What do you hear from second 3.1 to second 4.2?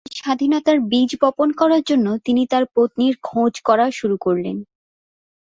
খোঁজ করা শুরু